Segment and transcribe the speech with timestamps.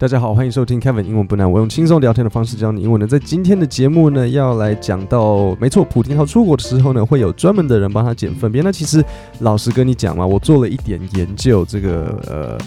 [0.00, 1.52] 大家好，欢迎收听 Kevin 英文不难。
[1.52, 3.06] 我用轻松聊天的方式教你英文呢。
[3.06, 8.64] 在今天的节目呢，要来讲到，没错，普廷浩出国的时候呢，会有专门的人帮他捡粪便。
[8.64, 9.04] 那其实
[9.40, 12.58] 老实跟你讲嘛，我做了一点研究，这个呃，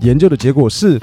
[0.00, 1.00] 研究的结果是。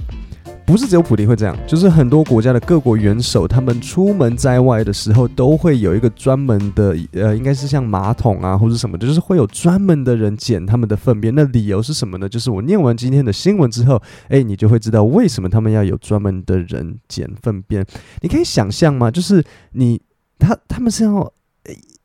[0.65, 11.35] 不是只有普丁会这样，就是很多国家的各国元首，他们出门在外的时候，都会有一个专门的，呃，应该是像马桶啊，或者什么，就是会有专门的人捡他们的粪便。
[11.35, 12.29] 那理由是什么呢？
[12.29, 17.85] 就是我念完今天的新闻之后，哎，你就会知道为什么他们要有专门的人捡粪便。
[18.21, 19.11] 你可以想象吗？
[19.11, 20.01] 就是你
[20.39, 21.31] 他他们是要，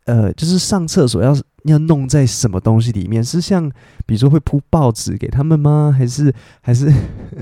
[0.07, 3.23] 呃，就是上厕所要要弄在什么东西里面？
[3.23, 3.71] 是像
[4.05, 5.95] 比如说会铺报纸给他们吗？
[5.97, 6.93] 还是还是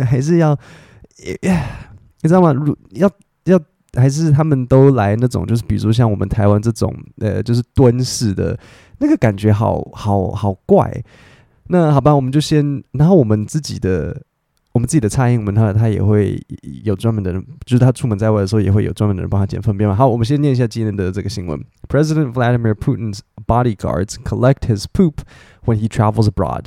[0.05, 0.57] 还是要？
[1.23, 2.53] 你知道吗？
[2.53, 3.11] 如要
[3.45, 3.61] 要
[3.95, 8.59] 还是他们都来那种，就是比如像我们台湾这种，呃，就是蹲式的，
[8.99, 11.03] 那个感觉好好好怪。
[11.69, 14.23] 那好吧，我们就先，然后我们自己的，
[14.73, 16.41] 我们自己的蔡英文，他他也会
[16.85, 19.97] 有专门的人，就是他出门在外的时候，也会有专门的人帮他捡粪便嘛。
[19.97, 25.23] 好，我们先念一下今天的这个新闻：President Vladimir Putin's bodyguards collect his poop
[25.65, 26.67] when he travels abroad.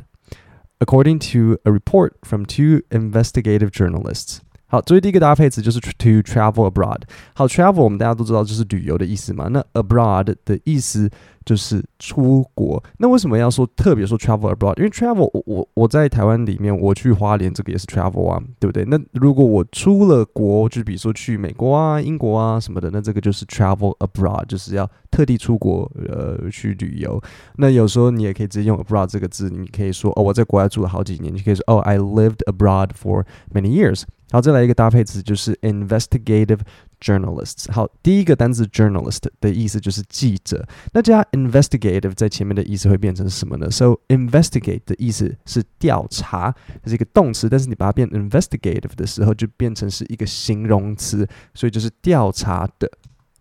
[0.82, 4.40] According to a report from two investigative journalists，
[4.70, 7.02] 好，所以第一个搭配词就是 to travel abroad。
[7.34, 9.48] 好，travel 我们大家都知道就是旅游的意思嘛。
[9.50, 11.10] 那 abroad 的意思
[11.44, 12.82] 就是出国。
[13.00, 14.78] 那为什么要说特别说 travel abroad？
[14.78, 18.86] 因为 travel 我我我在台湾里面，我去花莲这个也是 travel 啊，对不对？
[18.86, 24.90] 那如果我出了国，就比如说去美国啊、英国啊什么的，那这个就是 travel abroad，就是要。
[25.12, 27.20] 特地出国，呃，去旅游。
[27.56, 31.34] 那有时候你也可以直接用 abroad 这个字，你可以说哦，我在国外住了好几年。
[31.34, 34.04] 你可以说哦，I lived abroad for many years。
[34.32, 36.60] 好，再来一个搭配词就是 investigative
[37.02, 37.72] journalists。
[37.72, 40.68] 好，第一个单词 journalist 的意思就是记者。
[40.94, 52.90] 那加 investigative 在前面的意思会变成什么呢？So investigate 的意思是调查，这是一个动词，但是你把它变 investigative 的时候，就变成是一个形容词，所以就是调查的。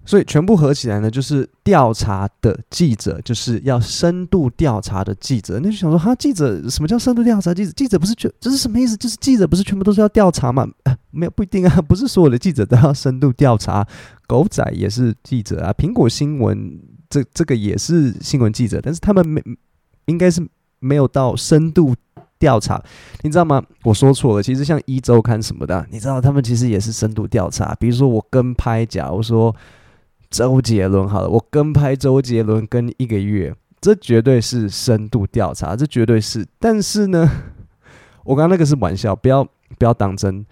[0.09, 5.61] 所以全部合起来呢，就是调查的记者，就是要深度调查的记者。
[5.63, 7.73] 那就想说，哈，记者什么叫深度调查记者？
[7.73, 8.97] 记者不是就这是什么意思？
[8.97, 10.67] 就是记者不是全部都是要调查吗？
[10.85, 13.87] 啊， 没有不一定啊，不是所有的记者都要深度调查。
[14.27, 16.81] 狗仔也是记者啊，苹果新闻
[17.11, 19.43] 这这个也是新闻记者，但是他们没
[20.07, 20.41] 应该是
[20.79, 21.95] 没有到深度
[22.39, 22.83] 调查，
[23.21, 23.63] 你知道吗？
[23.83, 27.77] 我说错了，其实像一周刊什么的，你知道他们其实也是深度调查。
[27.79, 29.55] 比如说我跟拍假，我说。
[30.31, 36.47] 周杰伦，好了，我跟拍周杰伦跟一个月，这绝对是深度调查，这绝对是。
[36.59, 37.29] 但是呢，
[38.25, 39.45] 我刚刚那个是玩笑，不要
[39.79, 40.45] 不要当真。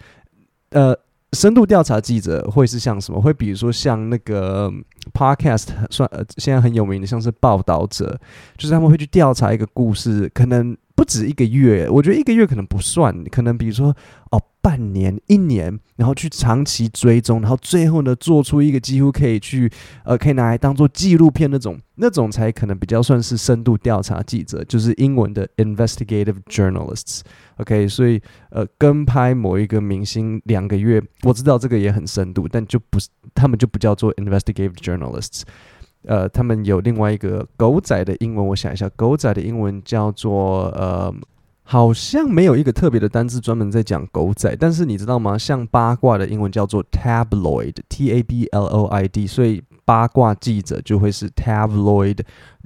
[0.71, 0.97] 呃，
[1.33, 3.21] 深度调查记者会是像什么？
[3.21, 4.73] 会比如说像那个
[5.13, 8.19] podcast 算呃，现在很有名的，像是报道者，
[8.57, 10.77] 就是他们会去调查一个故事，可能。
[10.97, 13.95] 不止一个月，我觉得一个月可能不算，可能比如说
[14.31, 19.71] 哦，半年、一年，然后去长期追踪，然后最后呢，做出一个几乎可以去
[20.05, 27.21] 呃，可以拿来当做纪录片那种，那种才可能比较算是深度调查记者，就是英文的 investigative journalists。
[27.59, 35.43] OK，所以呃，跟拍某一个明星两个月，我知道这个也很深度，但就不是他们就不叫做 investigative journalists。
[36.03, 41.15] 呃，他们有另外一个狗仔的英文，我想一下，狗仔的英文叫做呃，
[41.69, 45.37] 好像没有一个特别的单字专门在讲狗仔，但是你知道吗？
[45.37, 52.21] 像八卦的英文叫做 tabloid，T A B L O I D，所以八卦记者就会是 tabloid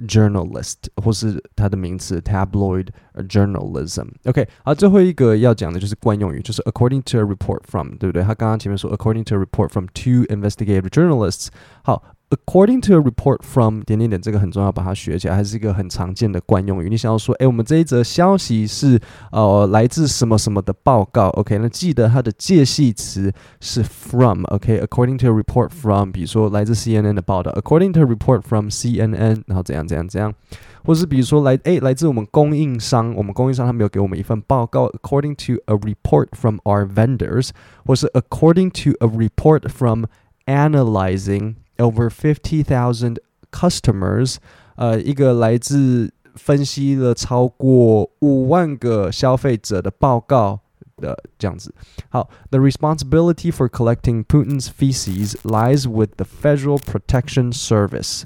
[0.07, 2.89] journalist，或是它的名词 tabloid
[3.27, 4.07] journalism。
[4.25, 8.21] OK，好，最后一个要讲的就是惯用语，就是 according to a report from，对不对？
[8.21, 11.47] 他刚刚前面说 according to a report from two investigative journalists，
[11.83, 12.03] 好。
[12.30, 16.88] According to a report from 点点点，这个很重要，把它学起来，还是一个很常见的惯用语。
[16.88, 19.00] 你想要说，诶，我们这一则消息是
[19.30, 21.28] 呃来自什么什么的报告？
[21.28, 30.34] OK，那记得它的介系词是 from。OK，according to a report from，比如说来自 CNN 的报道，according to a report from CNN，然后怎样怎样怎样，
[30.84, 37.50] 或是比如说来诶来自我们供应商，我们供应商他们有给我们一份报告，according to a report from our vendors，
[37.84, 40.06] 或是 according to a report from
[40.46, 41.54] analyzing。
[41.80, 43.18] Over fifty thousand
[43.52, 44.36] customers，
[44.76, 50.60] 呃，一个来自分析了超过五万个消费者的报告
[50.96, 51.74] 的这样子。
[52.08, 58.24] 好，The responsibility for collecting Putin's feces lies with the Federal Protection Service,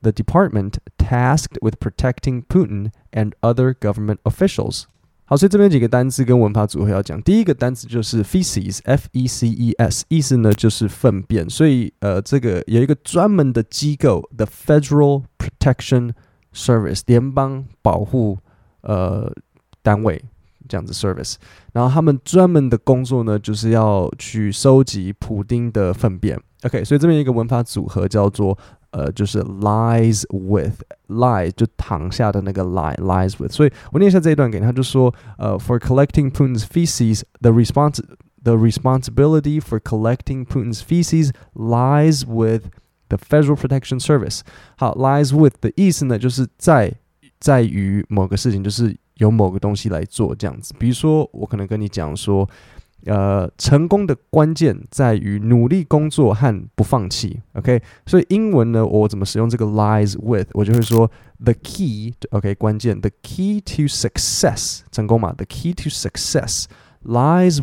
[0.00, 4.86] the department tasked with protecting Putin and other government officials.
[5.27, 7.19] 好，所以这边几个单词跟文法组合要讲。
[7.23, 11.49] 第一个单词就是 feces，f e c e s，意思呢就是粪便。
[11.49, 16.11] 所以呃，这个有一个专门的机构，the Federal Protection
[16.53, 18.37] Service，联邦保护
[18.81, 19.33] 呃
[19.81, 20.23] 单位
[20.69, 21.37] 这样子 service，
[21.73, 26.39] 然后他们专门的工作呢，就是要去收集普丁的粪便。
[26.61, 28.55] OK，所以这边一个文法组合叫做
[28.94, 33.52] 呃，就是 lies with lie 就躺下的那个 lie lies with。
[33.52, 38.00] 所以我念一下这一段给他，就说呃，for collecting Putin's feces，the response
[38.42, 42.70] the responsibility for collecting Putin's feces lies with
[43.08, 44.40] the Federal Protection Service。
[44.76, 46.94] 好，lies with 的意思呢，就是在
[47.38, 48.96] 在于某个事情，就是。
[49.20, 52.48] 有某个东西来做这样子，比如说我可能跟你讲说，
[53.05, 57.39] 呃，成功的关键在于努力工作和不放弃。
[57.53, 61.09] OK，所以英文呢，我怎么使用这个 lies with，我就会说
[61.43, 66.65] the key，OK，关键，the key to success，成功嘛，the key to success
[67.03, 67.61] lies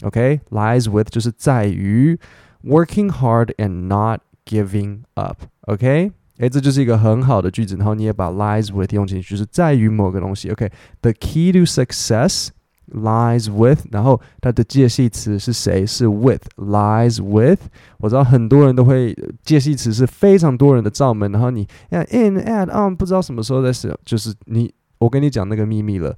[0.00, 2.18] with，OK，lies with 就是在于
[2.62, 6.12] working hard and not giving up，OK。
[6.38, 10.50] 诶，这就是一个很好的句子，然后你也把 lies with 用进去，就是在于某个东西。
[10.50, 12.50] OK，the、key to success
[12.92, 15.84] lies with，然后它的介系词是谁？
[15.86, 17.60] 是 with，lies with。
[17.98, 26.16] 我知道很多人都会介系词是非常多人的罩门，然后你 in at on 不知道什么时候在使用，就是你我跟你讲那个秘密了，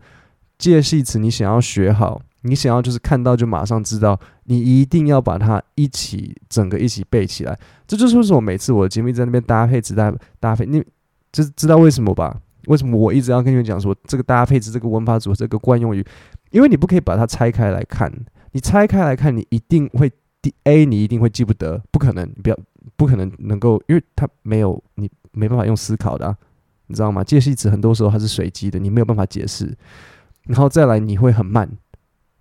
[0.59, 2.21] 介系词你想要学好。
[2.43, 7.59] 你想要就是看到就马上知道，你一定要把它一起整个一起背起来。
[7.87, 10.83] 这就是为什么每次我的节目在那边搭配词搭搭配，你
[11.31, 12.35] 就是知道为什么吧？
[12.69, 16.03] 为什么我一直要跟你们讲说这个搭配词、这个文法组、这个惯用语？
[16.51, 18.13] 因为你不可以把它拆开来看，
[18.53, 20.11] 你拆开来看，你一定会
[20.43, 22.59] 第 A，你一定会记不得，不可能，你不要
[22.97, 26.37] 不可能能够，因为它没有你没办法用思考的啊，
[26.87, 27.23] 你知道吗？
[27.23, 29.77] 介系词很多时候它是随机的，你没有办法解释，
[30.45, 31.69] 然后再来你会很慢。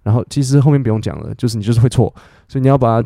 [0.02, 2.14] 然后其实后面不用讲了，就是你就是会错，
[2.48, 3.04] 所以你要把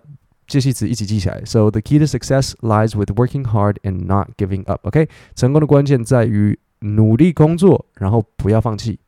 [0.47, 1.41] 介系词一起记起来。
[1.43, 4.87] So the key to success lies with working hard and not giving up.
[4.87, 8.99] OK，成功的关键在于努力工作，然后不要放弃。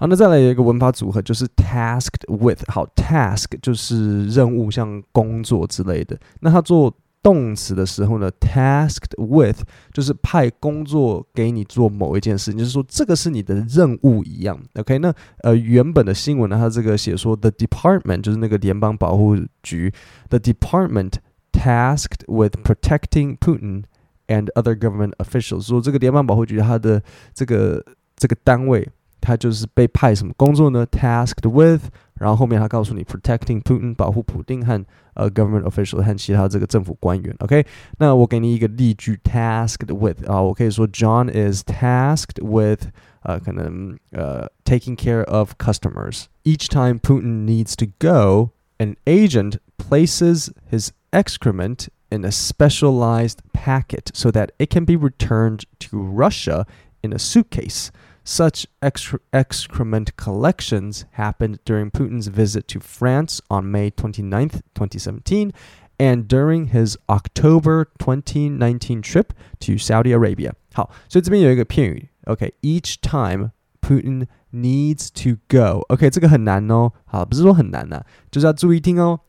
[0.00, 2.62] 好，那再来有一个文法组合，就是 tasked with。
[2.68, 6.18] 好，task 就是任务，像工作之类的。
[6.40, 6.92] 那他做。
[7.22, 9.58] 动词的时候呢，tasked with
[9.92, 14.58] 就是派工作给你做某一件事，就是说这个是你的任务一样。
[14.76, 15.12] OK，那
[15.42, 19.92] 呃原本的新闻呢，它这个写说 the department 就是那个联邦保护局
[20.30, 21.16] ，the department
[21.52, 23.82] tasked with protecting Putin
[24.28, 27.02] and other government officials，说这个联邦保护局它的
[27.34, 27.84] 这个
[28.16, 28.88] 这个单位。
[29.21, 30.85] 他就是被派什么工作呢？
[30.85, 34.85] Tasked with，然后后面他告诉你 protecting Putin，保护普丁和
[35.15, 37.35] 呃 government official 和其他这个政府官员。
[37.39, 37.65] OK，
[37.97, 42.89] 那我给你一个例句，tasked with 啊，我可以说 John is tasked with
[43.21, 46.25] 呃可能呃 taking care of customers.
[46.43, 54.11] Each time Putin needs to go, an agent places his excrement in a specialized packet
[54.13, 56.67] so that it can be returned to Russia
[57.01, 57.89] in a suitcase.
[58.29, 65.51] Such excrement collections happened during Putin's visit to France on May 29th, 2017,
[65.99, 70.53] and during his October 2019 trip to Saudi Arabia.
[70.73, 79.19] 好，所以这边有一个片语，OK，each、okay, time Putin needs to go，OK，、okay, 这个很难哦，好，不是说很难呐、啊，就是要注意听哦。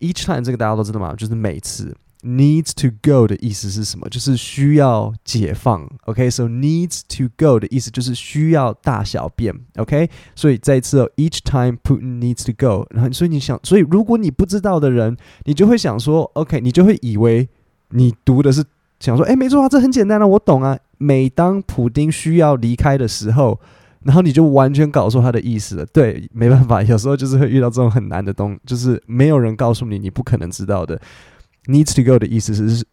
[0.00, 1.96] Each time 这个大家都知道嘛，就是每次。
[2.25, 4.07] Needs to go 的意思是什么？
[4.07, 5.85] 就是需要解放。
[6.05, 9.53] OK，so、needs to go 的意思就是需要大小便。
[9.75, 12.87] OK，所以再一次哦，each time Putin needs to go。
[12.91, 17.49] 然后，所以你想，所以如果你不知道的人，你就会想说，OK，你就会以为
[17.89, 18.63] 你读的是
[19.01, 20.79] 想说，哎，没错啊，这很简单啊，我懂啊。
[20.97, 23.59] 每当普丁需要离开的时候，
[24.03, 25.85] 然后你就完全搞错他的意思了。
[25.87, 30.97] 对，没办法，有时候就是会遇到这种很难的东，就是没有人告诉你，你不可能知道的。
[31.66, 32.86] Needs to go 的意思是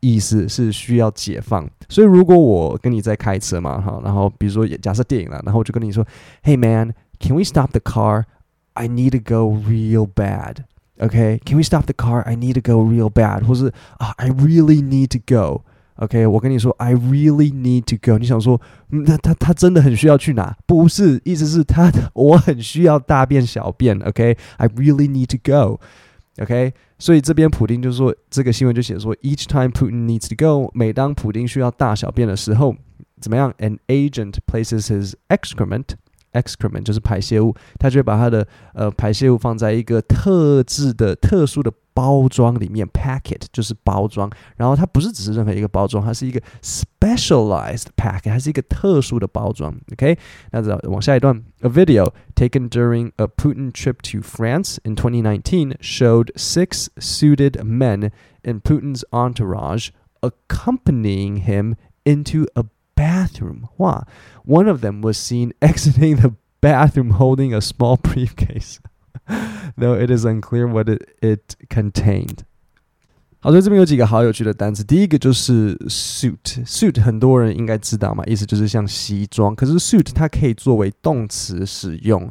[0.00, 6.06] 意思是需要解放，所以如果我跟你在开车嘛，哈，然后比如说假设电影了，然后我就跟你说，
[6.42, 12.54] Hey man，can we stop the car？I need to go real bad。OK，can we stop the car？I need
[12.54, 13.44] to go real bad。
[13.44, 18.18] 或是啊，I really need to go。OK，我跟你说，I really need to go。
[18.18, 20.56] 你想说，嗯，那他他真的很需要去哪？
[20.66, 23.98] 不是，意思是他我很需要大便小便。
[24.00, 32.75] OK，I really need to go。OK， 所以这边普丁就说，这个新闻就写说，Each time Putin needs to go，每当普丁需要大小便的时候，
[33.21, 35.89] 怎么样？An agent places his excrement
[36.36, 41.72] excrement，excrement 就是排泄物，他就会把他的呃排泄物放在一个特制的、特殊的。
[41.94, 49.78] 包装里面，packet 就是包装，然后它不是只是任何一个包装，它是一个 specialized packet，它是一个特殊的包装。
[49.92, 50.16] OK，
[50.52, 58.10] 那再往下一段，A video taken during a Putin trip to France in 2019 showed six suited men
[58.42, 59.90] in Putin's entourage
[60.22, 62.64] accompanying him into a
[62.96, 63.62] bathroom.
[63.78, 64.06] 哇，
[64.44, 68.78] one of them was seen exiting the bathroom holding a small briefcase.
[69.76, 72.40] Though it is unclear what it, it contained.
[73.40, 74.84] 好，所以这边有几个好有趣的单词。
[74.84, 79.54] 第一个就是 suit，suit 很多人应该知道嘛，意思就是像西装。
[79.54, 82.30] 可是 suit 它可以作为动词使用，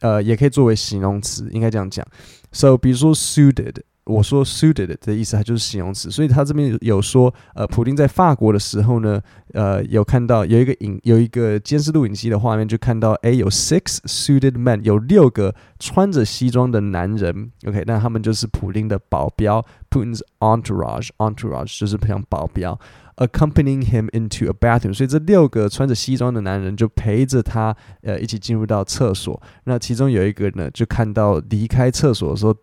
[0.00, 2.06] 呃，也可以作为形容词，应该这样讲。
[2.52, 3.76] So，比如说 suited。
[4.07, 9.21] 我说 suited 的意思，它就是形容词，所以他这边有说，呃，普丁在法国的时候呢，
[9.53, 22.79] 呃，有看到有一个影，有一个监视录影机的画面，就看到，诶，有 six suited men，有六个穿着西装的男人，OK，那他们就是普丁的保镖，Putin's entourage，entourage 就是像保镖
[23.17, 32.55] ，accompanying him into a bathroom，所以这六个穿着西装的男人就陪着他，呃，一起进入到厕所，那其中有一个呢，就看到离开厕所的时候。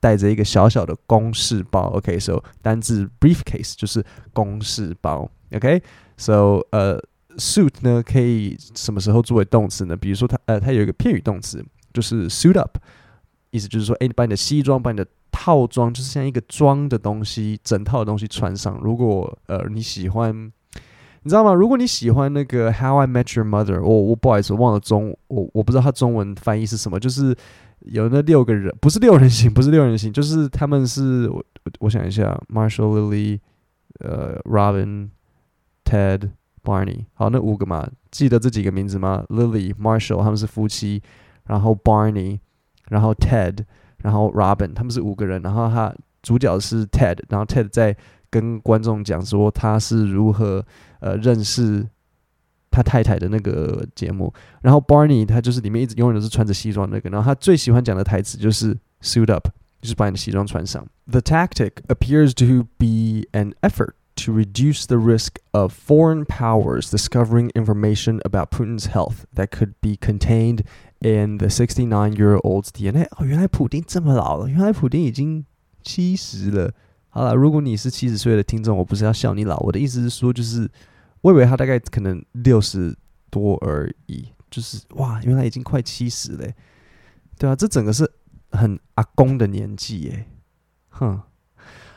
[0.00, 6.66] 带着一个小小的公事包，OK，so、单字 briefcase 就是公事包，OK，so、okay?
[6.70, 7.00] 呃、
[7.36, 9.96] uh,，suit 呢可以什么时候作为动词呢？
[9.96, 12.76] 比如说它呃，它有一个片语动词，就是 suit up，
[13.50, 18.78] 意思就是说，哎，你把你的西装，把你的套装，就是像一个装的东西，整套的东西穿上。
[18.82, 20.52] 如果呃你喜欢，
[21.22, 21.52] 你知道吗？
[21.52, 27.36] 如果你喜欢那个 How I Met Your Mother，我我不好意思，我忘了中，我我不知道它中文翻译是什么，就是。
[27.82, 31.42] 有那六个人，不是六人行， 不是六人行，就是他们是我
[31.78, 33.38] 我想一下，Marshall、Lily、
[34.00, 35.10] 呃、Robin、
[35.84, 36.28] Ted、
[36.64, 41.00] Barney，好，那五个嘛，记得这几个名字吗？Lily、Marshall 他们是夫妻，
[41.46, 42.40] 然后 Barney，
[42.88, 43.58] 然后 Ted，
[43.98, 47.96] 然后 Robin，他们是五个人，然后他主角是 Ted，然后 Ted 在
[48.28, 50.62] 跟观众讲说他是如何
[50.99, 51.87] 呃认识。
[52.75, 59.47] 他太太的那个节目，然后 Barney 他就是里面一直永远都是穿着西装那个，然后他最喜欢讲的台词就是 suit up，
[59.79, 60.83] 就是把你的西装穿上。
[61.05, 68.19] The tactic appears to be an effort to reduce the risk of foreign powers discovering information
[68.23, 70.61] about Putin's health that could be contained
[71.01, 73.05] in the 69-year-old's DNA。
[73.17, 75.45] 哦，原来普丁这么老了，原来普丁已经
[75.83, 76.73] 七十了。
[77.08, 80.70] 好了，如果你是七十岁的听众，我不是要笑你老，我的意思是说就是。
[81.20, 82.96] 我以为他大概可能六十
[83.28, 86.54] 多而已，就是哇，原来已经快七十嘞，
[87.36, 88.08] 对啊，这整个是
[88.52, 90.26] 很阿公的年纪耶，
[90.90, 91.20] 哼，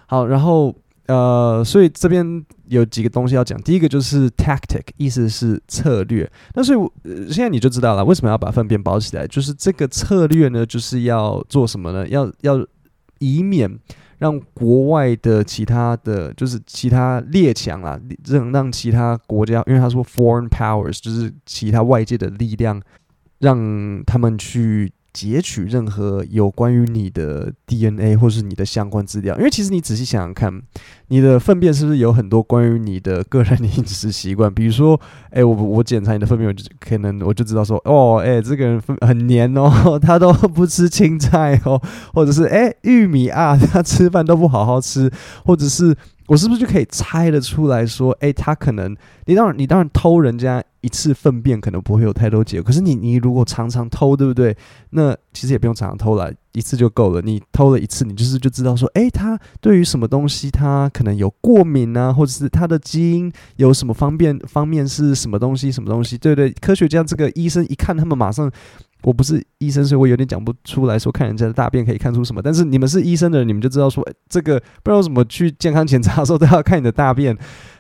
[0.08, 0.76] 好，然后
[1.06, 12.08] 呃，所以这边有几个东西要讲，第一个就是 tactic，意思是策略，那所以呃现在你就知道了，为什么要把粪便包起来，就是这个策略呢，就是要做什么呢？
[12.08, 12.68] 要要
[13.22, 13.80] 以免。
[14.20, 22.80] 让国外的其他的就是其他列强啊，让让其他国家，因为他说 foreign powers 就是其他外界的力量，
[23.40, 24.92] 让他们去。
[25.14, 30.62] 截取任何有关于你的 DNA 或是你的相关资料，因为其实你仔细想想看，
[31.08, 34.54] 你的粪便是不是有很多关于你的个人饮食习惯？
[34.54, 35.00] 比如说，
[35.32, 41.82] 哎、我我检查你的粪便，我就可能我就知道说，哦，哎、这个人粪很黏哦， 他都不吃青菜哦，
[42.14, 45.12] 或者是哎、玉米啊，他吃饭都不好好吃，
[45.44, 45.96] 或者是。
[46.32, 48.96] 我是不是就可以猜得出来说，哎，他可能，
[49.26, 54.56] 你当然，你当然偷人家一次粪便可能不会有太多结果，可是你，你如果常常偷，对不对？
[54.92, 57.22] 那其实也不用常常偷了，一次就够了。
[57.22, 66.18] 你偷了一次，你就是就知道说，哎，他对于什么东西他可能有过敏啊，或者是他的基因有什么方便方面是什么东西，什么东西？
[66.18, 68.50] 对对，科学家这个医生一看，他们马上。
[69.04, 72.42] 我不是医生，所以我有点讲不出来说看人家的大便可以看出什么。
[72.42, 77.36] 但是你们是医生的人，你们就知道说，这个不知道怎么去健康检查的时候都要看你的大便，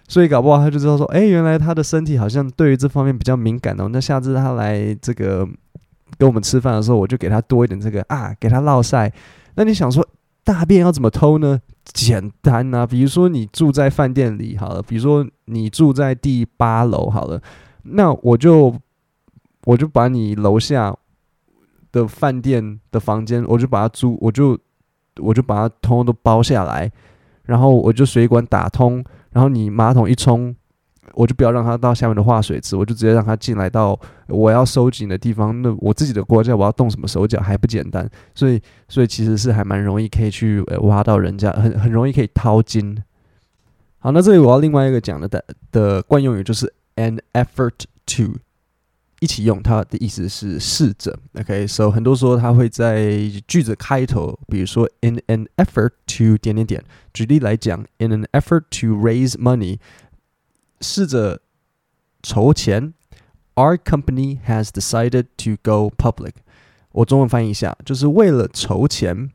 [0.07, 3.87] 所以搞不好他就知道说，哎、原来他的身体好像对于这方面比较敏感哦。
[3.91, 5.47] 那下次他来这个
[6.17, 9.13] 跟我们吃饭的时候，我就给他多一点这个啊，给他烙晒。
[9.53, 10.03] 那你想说
[10.43, 11.59] 大便要怎么偷呢？
[11.93, 17.39] 简单啊，比如说你住在饭店里好了，比如说你住在第八楼好了，
[17.83, 18.75] 那我就
[19.65, 20.95] 我就把你楼下。
[21.91, 24.57] 的饭店的房间，我就把它租，我就
[25.19, 26.91] 我就把它通通都包下来，
[27.43, 30.55] 然后我就水管打通，然后你马桶一冲，
[31.13, 35.61] 我就不要让它到下面的化水池，我就直接让它进来到我要收紧的地方。
[35.61, 38.09] 那我自己的国家，我要动什么手脚还不简单？
[38.33, 42.97] 所以，所以其实是还蛮容易可以去呃挖到人家，很很容易可以掏金。
[43.99, 48.39] 好，那这里我要另外一个讲的的的惯用语就是 an effort to。
[49.21, 56.83] 一起用，它的意思是试着，OK，so、很多时候它会在句子开头，比如说 in an effort to 点点点。
[57.13, 59.77] 举例来讲，in an effort to raise money，
[60.79, 61.39] 试着
[62.23, 62.95] 筹钱
[63.53, 66.31] ，our company has decided to go public。
[66.93, 69.29] 我中文翻译一下，就是为了筹钱，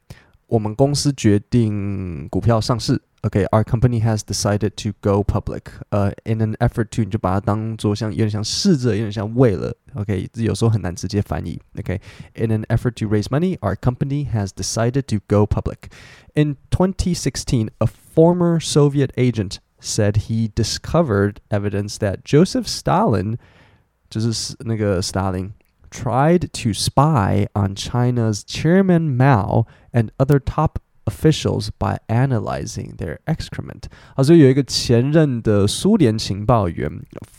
[0.48, 3.00] 我们公司决定股票上市。
[3.25, 5.65] Okay, our company has decided to go public.
[5.89, 9.75] 呃、uh,，in an effort to，你就把它当做像有点像试着，有点像为了。
[9.93, 11.61] OK，有时候很难直接翻译。
[11.77, 12.55] OK，in、okay?
[12.55, 15.91] an effort to raise money, our company has decided to go public.
[16.33, 23.37] In 2016, a former Soviet agent said he discovered evidence that Joseph Stalin,
[24.09, 25.51] 就是那个 Stalin,
[25.91, 33.83] tried to spy on China's Chairman Mao and other top officials by analyzing their excrement。
[34.15, 36.89] 好，所以有一个前任的苏联情报员，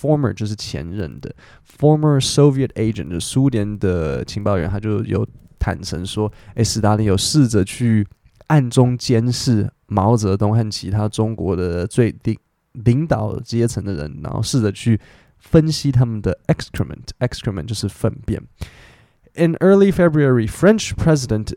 [0.00, 1.34] former 就是前任的，
[1.78, 5.26] former Soviet agent 就苏联的情报员，他就有
[5.58, 8.06] 坦诚说，诶，斯大林有试着去
[8.48, 12.36] 暗中监视毛泽东和其他中国的最顶
[12.72, 15.00] 领导阶层的人，然后试着去
[15.38, 18.42] 分析他们的 excrement，excrement 就是粪便。
[19.34, 21.54] In early February, French President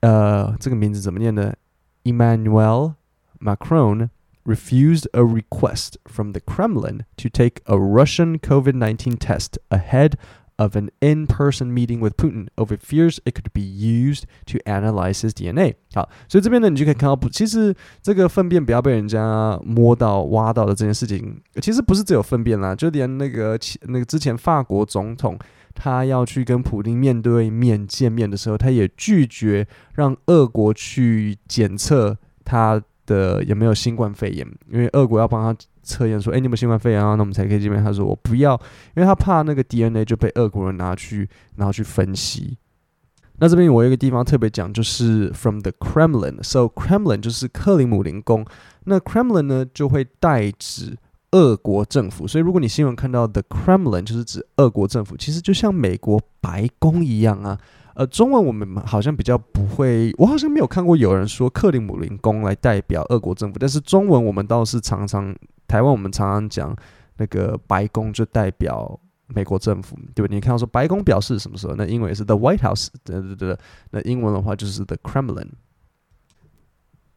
[0.00, 1.52] 呃，这个名字怎么念呢？
[2.04, 2.94] Emmanuel
[3.40, 4.10] Macron
[4.44, 10.12] refused a request from the Kremlin to take a Russian COVID-19 test ahead
[10.58, 15.32] of an in-person meeting with Putin over fears it could be used to analyze his
[15.32, 15.74] DNA。
[15.92, 25.38] 好，所以这边呢，你就可以看到，其实这个粪便不要被人家摸到、挖到的这件事情，其实不是只有粪便啦，就连那个那个之前法国总统。
[25.73, 37.83] 他要去跟普丁面对面见面的时候，他也拒绝让俄国去检测他的有没有新冠肺炎，因为俄国要帮他测验说：“哎，你有没有新冠肺炎啊？”那我们才可以见面。
[37.83, 38.53] 他说：“我不要，
[38.95, 42.57] 因为他怕那个 DNA 就被俄国人拿去，然后去分析。”
[43.39, 48.45] 那这边我有一个地方特别讲，就是 from the Kremlin，so Kremlin 就是克里姆林宫，
[48.83, 50.95] 那 Kremlin 呢就会代指。
[51.31, 57.57] 俄国政府，所以如果你新闻看到 The Kremlin，就是指俄国政府，其实就像美国白宫一样啊。
[57.93, 65.35] 呃，中文我们好像比较不会，我好像没有看过有人说克里姆林宫来代表俄国政府，但是中文我们倒是常常，
[65.67, 66.75] 台湾我们常常讲
[67.17, 68.97] 那个白宫就代表
[69.27, 70.33] 美国政府，对吧？
[70.33, 71.75] 你看到说白宫表示什么时候？
[71.75, 73.57] 那英文也是 The White House，对对对，
[73.91, 75.49] 那英文的话就是 The Kremlin。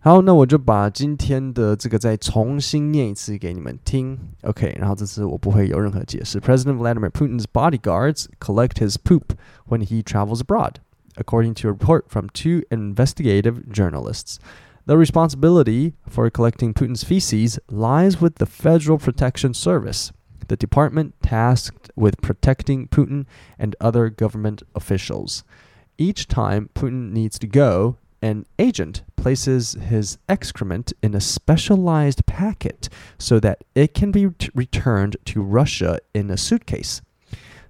[0.03, 4.73] 好，那我就把今天的这个再重新念一次给你们听，OK。
[4.79, 6.39] 然后这次我不会有任何解释。
[6.39, 9.33] President Vladimir Putin's bodyguards collect his poop
[9.67, 10.75] when he travels abroad,
[11.15, 14.39] according to a report from two investigative journalists.
[14.85, 20.13] The responsibility for collecting Putin's feces lies with the Federal Protection Service,
[20.47, 23.25] the department tasked with protecting Putin
[23.59, 25.43] and other government officials.
[25.97, 32.88] Each time Putin needs to go, an agent places his excrement in a specialized packet
[33.18, 37.02] so that it can be returned to Russia in a suitcase.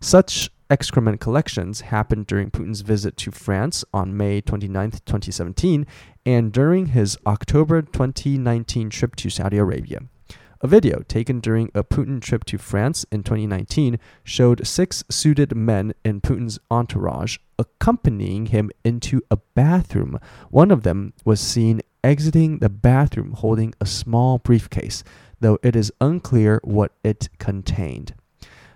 [0.00, 5.88] Such excrement collections happened during Putin's visit to France on May 29, 2017,
[6.24, 10.02] and during his October 2019 trip to Saudi Arabia.
[10.64, 15.92] A video taken during a Putin trip to France in 2019 showed six suited men
[16.06, 20.18] in Putin's entourage accompanying him into a bathroom.
[20.48, 25.04] One of them was seen exiting the bathroom holding a small briefcase,
[25.38, 28.14] though it is unclear what it contained.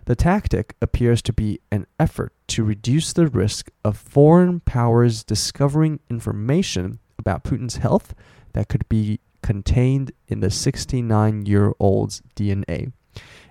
[0.05, 6.01] The tactic appears to be an effort to reduce the risk of foreign powers discovering
[6.11, 8.15] information about Putin's health
[8.53, 12.93] that could be contained in the 69 year old's DNA.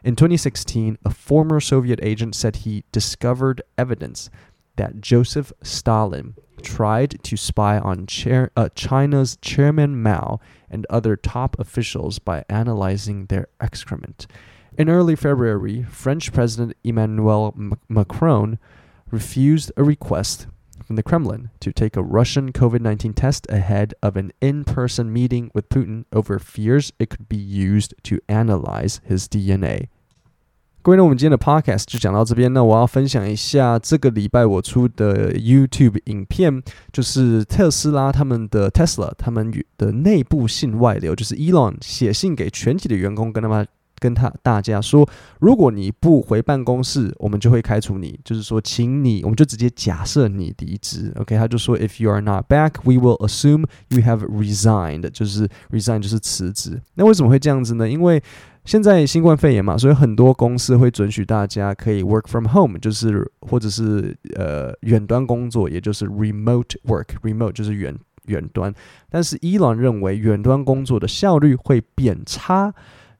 [0.04, 4.30] In 2016, a former Soviet agent said he discovered evidence
[4.76, 11.60] that Joseph Stalin tried to spy on chair, uh, China's Chairman Mao and other top
[11.60, 14.28] officials by analyzing their excrement.
[14.78, 17.56] In early February, French President Emmanuel
[17.90, 18.60] Macron
[19.10, 20.46] refused a request
[20.87, 25.13] from the Kremlin to take a Russian COVID 19 test ahead of an in person
[25.13, 29.89] meeting with Putin over fears it could be used to analyze his DNA.
[30.83, 32.53] 各位呢，我们今天的 podcast 就讲到这边。
[32.53, 36.61] 那我要分享一下这个礼拜我出的 YouTube 影片，
[36.93, 43.69] 就是特斯拉他们的 Tesla 他们的内部信外流，就是 Elon 写信给全体的员工，跟他们。
[44.00, 45.08] 跟他大家说，
[45.40, 48.20] 如果你不回办公室，我们就会开除你。
[48.24, 51.12] 就是说，请你，我们就直接假设你离职。
[51.18, 55.10] OK，他就说，If you are not back, we will assume you have resigned。
[55.10, 56.82] 就是 resign 就是辞职。
[56.96, 57.90] 那为什么会这样子呢？
[57.90, 58.22] 因为
[58.66, 67.08] 现在新冠肺炎嘛，所以很多公司会准许大家可以 work from home，就是或者是呃远端工作，也就是 remote work。
[67.24, 68.74] remote 就是远远端。
[69.10, 72.74] 但是伊朗认为远端工作的效率会变差。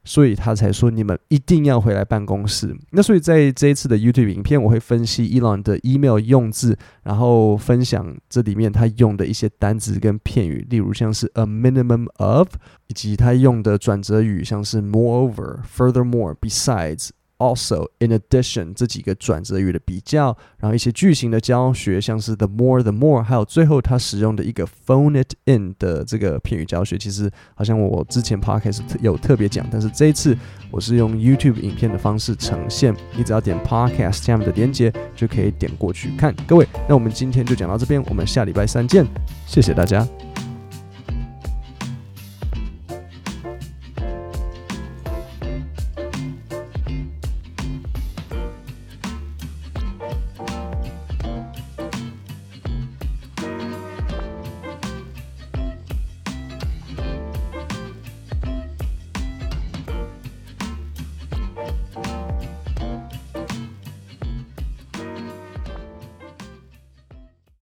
[0.08, 2.74] 所以他才说你们一定要回来办公室。
[2.92, 12.48] 那所以在这一次的 YouTube 影片，我会分析伊朗的 email 用字，然后分享这里面他用的一些单词跟片语，例如像是 a minimum of，
[12.88, 17.10] 以及他用的转折语，像是 moreover、furthermore、besides。
[17.40, 30.36] Also, in addition，这几个转折语的比较，然后一些句型的教学，像是 the more, the more，还有最后他使用的一个 phone it in 的这个片语教学，其实好像我之前 podcast 有特别讲，但是这一次
[30.72, 36.36] 我是用 YouTube 影片的方式呈现，你只要点 podcast 下面的链接就可以点过去看。
[36.48, 39.06] 各位，那我们今天就讲到这边，我们下礼拜三见，
[39.46, 40.08] 谢谢大家。